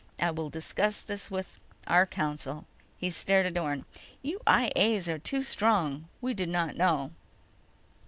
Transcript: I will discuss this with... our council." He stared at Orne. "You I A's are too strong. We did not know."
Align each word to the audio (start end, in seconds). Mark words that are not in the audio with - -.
I 0.19 0.31
will 0.31 0.49
discuss 0.49 0.99
this 1.03 1.29
with... 1.29 1.59
our 1.85 2.07
council." 2.07 2.65
He 2.97 3.11
stared 3.11 3.45
at 3.45 3.55
Orne. 3.55 3.85
"You 4.23 4.39
I 4.47 4.71
A's 4.75 5.07
are 5.07 5.19
too 5.19 5.43
strong. 5.43 6.07
We 6.21 6.33
did 6.33 6.49
not 6.49 6.75
know." 6.75 7.11